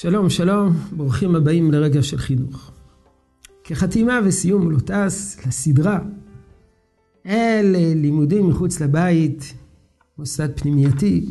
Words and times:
שלום, 0.00 0.30
שלום, 0.30 0.76
ברוכים 0.96 1.34
הבאים 1.34 1.72
לרגע 1.72 2.02
של 2.02 2.18
חינוך. 2.18 2.72
כחתימה 3.64 4.20
וסיום 4.24 4.70
לא 4.70 4.78
טס 4.78 5.46
לסדרה 5.46 6.00
אל 7.26 7.76
לימודים 7.94 8.48
מחוץ 8.48 8.80
לבית, 8.80 9.54
מוסד 10.18 10.48
פנימייתי. 10.56 11.26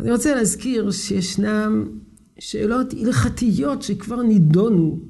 אני 0.00 0.12
רוצה 0.12 0.34
להזכיר 0.34 0.90
שישנם 0.90 1.88
שאלות 2.38 2.92
הלכתיות 2.92 3.82
שכבר 3.82 4.22
נידונו 4.22 5.00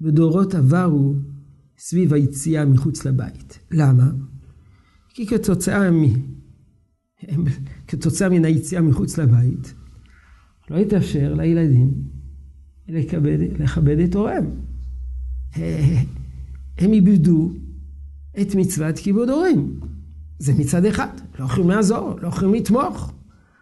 בדורות 0.00 0.54
עברו 0.54 1.14
סביב 1.78 2.14
היציאה 2.14 2.64
מחוץ 2.64 3.04
לבית. 3.04 3.58
למה? 3.70 4.10
כי 5.08 5.26
כתוצאה, 5.26 5.90
מ... 5.90 6.04
כתוצאה 7.88 8.28
מן 8.28 8.44
היציאה 8.44 8.82
מחוץ 8.82 9.18
לבית, 9.18 9.74
לא 10.70 10.76
יתאפשר 10.76 11.34
לילדים 11.34 11.94
לכבד, 12.88 13.38
לכבד 13.58 13.98
את 13.98 14.14
הוריהם. 14.14 14.50
הם 16.78 16.92
איבדו 16.92 17.52
את 18.40 18.54
מצוות 18.54 18.98
כיבוד 18.98 19.30
הורים. 19.30 19.80
זה 20.38 20.52
מצד 20.54 20.84
אחד, 20.84 21.08
לא 21.38 21.44
יכולים 21.44 21.70
לעזור, 21.70 22.20
לא 22.22 22.28
יכולים 22.28 22.54
לתמוך, 22.54 23.12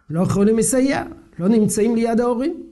לא 0.09 0.21
יכולים 0.21 0.57
לסייע, 0.57 1.03
לא 1.39 1.47
נמצאים 1.47 1.95
ליד 1.95 2.19
ההורים. 2.19 2.63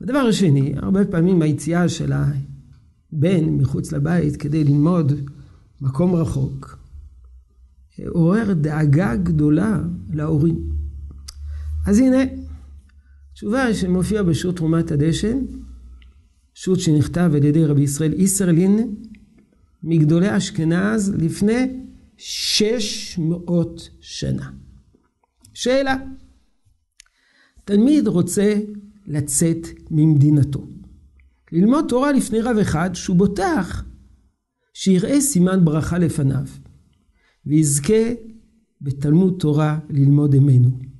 הדבר 0.00 0.18
השני, 0.18 0.74
הרבה 0.76 1.04
פעמים 1.04 1.42
היציאה 1.42 1.88
של 1.88 2.12
הבן 2.12 3.44
מחוץ 3.44 3.92
לבית 3.92 4.36
כדי 4.36 4.64
ללמוד 4.64 5.12
מקום 5.80 6.14
רחוק, 6.14 6.78
עורר 8.08 8.52
דאגה 8.52 9.16
גדולה 9.16 9.80
להורים. 10.10 10.68
אז 11.86 11.98
הנה, 11.98 12.18
תשובה 13.38 13.74
שמופיעה 13.74 14.22
בשו"ת 14.22 14.56
תרומת 14.56 14.90
הדשן, 14.90 15.38
שו"ת 16.54 16.80
שנכתב 16.80 17.30
על 17.34 17.44
ידי 17.44 17.64
רבי 17.64 17.82
ישראל 17.82 18.12
איסרלין, 18.12 18.94
מגדולי 19.82 20.36
אשכנז 20.36 21.14
לפני 21.18 21.66
שש 22.16 23.18
מאות 23.18 23.90
שנה. 24.00 24.50
שאלה, 25.54 25.96
תלמיד 27.64 28.06
רוצה 28.08 28.54
לצאת 29.06 29.66
ממדינתו, 29.90 30.66
ללמוד 31.52 31.84
תורה 31.88 32.12
לפני 32.12 32.40
רב 32.40 32.56
אחד 32.56 32.90
שהוא 32.94 33.16
בוטח 33.16 33.84
שיראה 34.74 35.20
סימן 35.20 35.64
ברכה 35.64 35.98
לפניו, 35.98 36.46
ויזכה 37.46 38.12
בתלמוד 38.80 39.36
תורה 39.38 39.78
ללמוד 39.90 40.34
אמנו. 40.34 40.97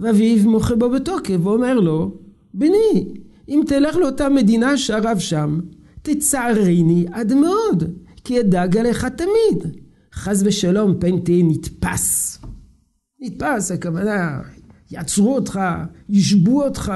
ואביו 0.00 0.50
מוחה 0.50 0.74
בו 0.74 0.90
בתוקף 0.90 1.36
ואומר 1.42 1.80
לו, 1.80 2.18
בני, 2.54 3.14
אם 3.48 3.62
תלך 3.66 3.96
לאותה 3.96 4.28
מדינה 4.28 4.78
שהרב 4.78 5.18
שם, 5.18 5.60
תצערני 6.02 7.06
עד 7.12 7.34
מאוד, 7.34 7.84
כי 8.24 8.40
אדאג 8.40 8.76
עליך 8.76 9.04
תמיד. 9.04 9.76
חס 10.14 10.42
ושלום 10.44 11.00
פן 11.00 11.20
תהיה 11.20 11.44
נתפס. 11.44 12.38
נתפס, 13.20 13.70
הכוונה, 13.70 14.40
יעצרו 14.90 15.34
אותך, 15.34 15.60
ישבו 16.08 16.64
אותך, 16.64 16.92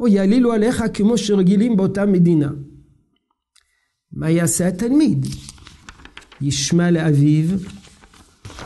או 0.00 0.08
יעלילו 0.08 0.52
עליך 0.52 0.84
כמו 0.94 1.18
שרגילים 1.18 1.76
באותה 1.76 2.06
מדינה. 2.06 2.50
מה 4.12 4.30
יעשה 4.30 4.68
התלמיד? 4.68 5.26
ישמע 6.40 6.90
לאביו, 6.90 7.58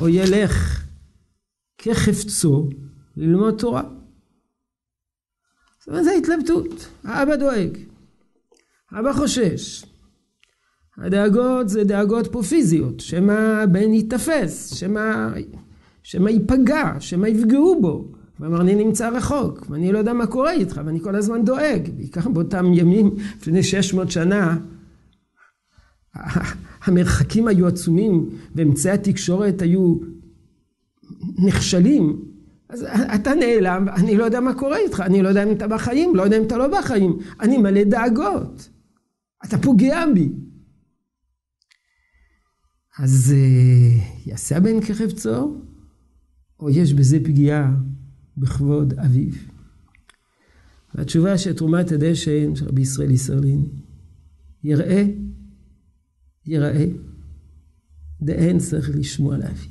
או 0.00 0.08
ילך 0.08 0.84
כחפצו 1.78 2.68
ללמוד 3.16 3.54
תורה. 3.58 3.82
זאת 5.78 5.88
אומרת, 5.88 6.04
זו 6.04 6.10
התלבטות. 6.10 6.88
האבא 7.04 7.36
דואג. 7.36 7.78
האבא 8.90 9.12
חושש. 9.12 9.84
הדאגות 10.98 11.68
זה 11.68 11.84
דאגות 11.84 12.32
פה 12.32 12.42
פיזיות, 12.42 13.00
שמא 13.00 13.32
הבן 13.62 13.94
ייתפס, 13.94 14.74
שמא, 14.74 15.28
שמא 16.02 16.30
ייפגע, 16.30 16.92
שמא 17.00 17.26
יפגעו 17.26 17.80
בו. 17.80 18.12
ואמר, 18.40 18.60
אני 18.60 18.74
נמצא 18.74 19.08
רחוק, 19.08 19.66
ואני 19.70 19.92
לא 19.92 19.98
יודע 19.98 20.12
מה 20.12 20.26
קורה 20.26 20.52
איתך, 20.52 20.80
ואני 20.84 21.00
כל 21.00 21.16
הזמן 21.16 21.44
דואג. 21.44 21.90
בעיקר 21.96 22.28
באותם 22.28 22.74
ימים, 22.74 23.10
לפני 23.36 23.62
600 23.62 24.10
שנה, 24.10 24.58
המרחקים 26.84 27.48
היו 27.48 27.66
עצומים, 27.66 28.30
ואמצעי 28.54 28.92
התקשורת 28.92 29.62
היו 29.62 29.96
נכשלים. 31.46 32.31
אז 32.72 32.86
אתה 33.14 33.34
נעלם, 33.34 33.88
אני 33.88 34.16
לא 34.16 34.24
יודע 34.24 34.40
מה 34.40 34.54
קורה 34.54 34.76
איתך, 34.76 35.00
אני 35.00 35.22
לא 35.22 35.28
יודע 35.28 35.42
אם 35.42 35.52
אתה 35.52 35.68
בחיים, 35.68 36.16
לא 36.16 36.22
יודע 36.22 36.38
אם 36.38 36.42
אתה 36.42 36.56
לא 36.56 36.78
בחיים, 36.78 37.18
אני 37.40 37.58
מלא 37.58 37.84
דאגות. 37.84 38.68
אתה 39.44 39.58
פוגע 39.58 40.04
בי. 40.14 40.32
אז 42.98 43.34
uh, 43.34 44.28
יעשה 44.28 44.56
הבן 44.56 44.80
כחפצו, 44.80 45.56
או 46.60 46.70
יש 46.70 46.92
בזה 46.92 47.18
פגיעה 47.24 47.70
בכבוד 48.36 48.94
אביו? 48.98 49.32
והתשובה 50.94 51.38
של 51.38 51.52
תרומת 51.52 51.92
הדשן 51.92 52.56
של 52.56 52.66
רבי 52.66 52.82
ישראל 52.82 53.10
ישראלין, 53.10 53.66
יראה, 54.64 55.04
יראה, 56.46 56.86
דאין 58.22 58.58
צריך 58.58 58.90
לשמוע 58.94 59.36
לאביו. 59.36 59.68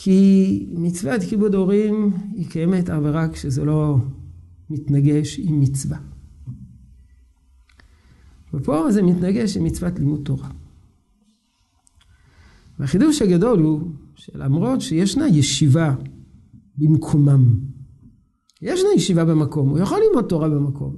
כי 0.00 0.66
מצוות 0.72 1.20
כיבוד 1.28 1.54
הורים 1.54 2.12
היא 2.32 2.50
קיימת 2.50 2.90
אבל 2.90 3.10
רק 3.10 3.32
כשזה 3.32 3.64
לא 3.64 3.96
מתנגש 4.70 5.38
עם 5.38 5.60
מצווה. 5.60 5.98
ופה 8.54 8.92
זה 8.92 9.02
מתנגש 9.02 9.56
עם 9.56 9.64
מצוות 9.64 9.98
לימוד 9.98 10.20
תורה. 10.24 10.50
והחידוש 12.78 13.22
הגדול 13.22 13.58
הוא 13.58 13.90
שלמרות 14.14 14.80
שישנה 14.80 15.28
ישיבה 15.28 15.94
במקומם, 16.76 17.60
ישנה 18.62 18.88
ישיבה 18.96 19.24
במקום, 19.24 19.68
הוא 19.68 19.78
יכול 19.78 19.98
ללמוד 20.08 20.28
תורה 20.28 20.48
במקום, 20.48 20.96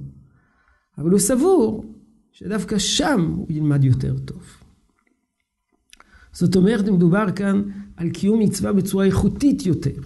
אבל 0.97 1.09
הוא 1.09 1.19
סבור 1.19 1.85
שדווקא 2.31 2.77
שם 2.77 3.33
הוא 3.35 3.47
ילמד 3.49 3.83
יותר 3.83 4.17
טוב. 4.17 4.60
זאת 6.33 6.55
אומרת, 6.55 6.87
מדובר 6.87 7.25
כאן 7.35 7.61
על 7.97 8.09
קיום 8.09 8.39
מצווה 8.39 8.73
בצורה 8.73 9.05
איכותית 9.05 9.65
יותר. 9.65 10.01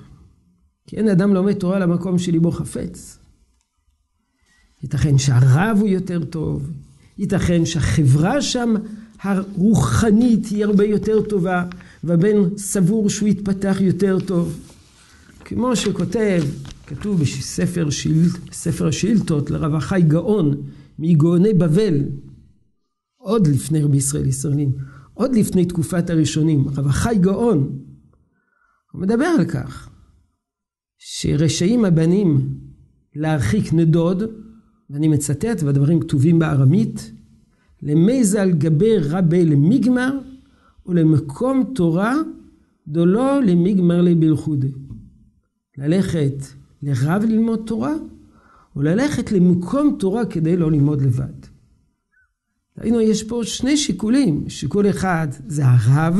כי 0.87 0.97
אין 0.97 1.09
אדם 1.09 1.33
לומד 1.33 1.53
תורה 1.53 1.79
למקום 1.79 2.19
שליבו 2.19 2.51
חפץ. 2.51 3.19
ייתכן 4.83 5.17
שהרב 5.17 5.77
הוא 5.79 5.87
יותר 5.87 6.25
טוב, 6.25 6.69
ייתכן 7.17 7.65
שהחברה 7.65 8.41
שם 8.41 8.73
הרוחנית 9.21 10.45
היא 10.47 10.65
הרבה 10.65 10.85
יותר 10.85 11.21
טובה, 11.21 11.65
והבן 12.03 12.57
סבור 12.57 13.09
שהוא 13.09 13.29
יתפתח 13.29 13.77
יותר 13.81 14.17
טוב. 14.19 14.59
כמו 15.45 15.75
שכותב, 15.75 16.43
כתוב 16.87 17.21
בספר, 17.21 17.89
שאל, 17.89 18.27
בספר 18.51 18.87
השאילתות 18.87 19.51
לרב 19.51 19.75
החי 19.75 20.01
גאון 20.07 20.61
מגאוני 20.99 21.53
בבל, 21.53 21.97
עוד 23.17 23.47
לפני 23.47 23.83
רבי 23.83 23.97
ישראל 23.97 24.25
ישראלים, 24.27 24.71
עוד 25.15 25.35
לפני 25.35 25.65
תקופת 25.65 26.09
הראשונים, 26.09 26.67
רב 26.67 26.87
החי 26.87 27.15
גאון, 27.21 27.79
הוא 28.91 29.01
מדבר 29.01 29.25
על 29.25 29.45
כך 29.45 29.89
שרשעים 30.97 31.85
הבנים 31.85 32.57
להרחיק 33.15 33.73
נדוד, 33.73 34.23
ואני 34.89 35.07
מצטט, 35.07 35.63
והדברים 35.63 35.99
כתובים 35.99 36.39
בארמית, 36.39 37.11
למייזה 37.81 38.41
על 38.41 38.51
גבי 38.51 38.97
רבי 38.97 39.45
למיגמר, 39.45 40.19
ולמקום 40.85 41.71
תורה 41.75 42.13
דולו 42.87 43.41
למיגמר 43.45 44.01
לבלחודה. 44.01 44.67
ללכת 45.77 46.35
לרב 46.81 47.23
ללמוד 47.23 47.59
תורה, 47.65 47.93
או 48.75 48.81
ללכת 48.81 49.31
למקום 49.31 49.95
תורה 49.99 50.25
כדי 50.25 50.57
לא 50.57 50.71
ללמוד 50.71 51.01
לבד. 51.01 51.54
ראינו, 52.77 53.01
יש 53.01 53.23
פה 53.23 53.41
שני 53.43 53.77
שיקולים. 53.77 54.49
שיקול 54.49 54.89
אחד 54.89 55.27
זה 55.47 55.63
הרב, 55.65 56.19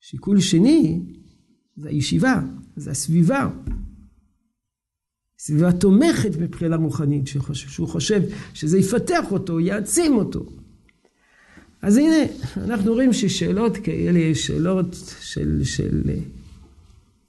שיקול 0.00 0.40
שני 0.40 1.00
זה 1.76 1.88
הישיבה, 1.88 2.40
זה 2.76 2.90
הסביבה. 2.90 3.50
סביבה 5.38 5.72
תומכת 5.72 6.36
מבחינה 6.40 6.76
רוחנית, 6.76 7.26
שהוא 7.54 7.88
חושב 7.88 8.22
שזה 8.54 8.78
יפתח 8.78 9.32
אותו, 9.32 9.60
יעצים 9.60 10.14
אותו. 10.14 10.46
אז 11.82 11.96
הנה, 11.96 12.16
אנחנו 12.56 12.92
רואים 12.92 13.12
ששאלות 13.12 13.76
כאלה, 13.76 14.34
שאלות 14.34 15.14
של, 15.20 15.60
של 15.64 16.02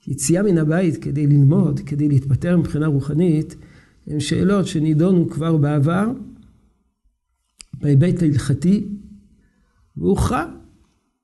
יציאה 0.08 0.42
מן 0.42 0.58
הבית 0.58 0.96
כדי 0.96 1.26
ללמוד, 1.26 1.80
כדי 1.86 2.08
להתפטר 2.08 2.56
מבחינה 2.56 2.86
רוחנית, 2.86 3.56
הן 4.06 4.20
שאלות 4.20 4.66
שנידונו 4.66 5.30
כבר 5.30 5.56
בעבר, 5.56 6.06
בהיבט 7.82 8.22
ההלכתי, 8.22 8.88
והוכרע 9.96 10.44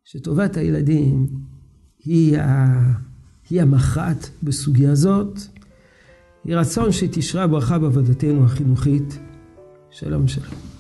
שטובת 0.04 0.56
הילדים 0.56 1.26
היא, 2.04 2.38
ה... 2.38 2.68
היא 3.50 3.62
המכרעת 3.62 4.30
בסוגיה 4.42 4.92
הזאת. 4.92 5.38
יהי 6.44 6.54
רצון 6.54 6.92
שתשרה 6.92 7.46
ברכה 7.46 7.78
בעבודתנו 7.78 8.44
החינוכית. 8.44 9.18
שלום 9.90 10.28
שלום. 10.28 10.77